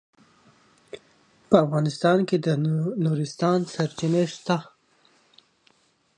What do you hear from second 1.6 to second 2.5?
افغانستان کې د